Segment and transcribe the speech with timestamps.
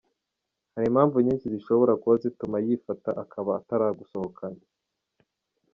[0.73, 4.63] Hari impamvu nyinshi zishobora kuba zituma yifata akaba ataragusohokana.